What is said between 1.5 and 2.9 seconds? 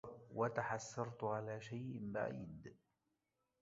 شئ بعيدْ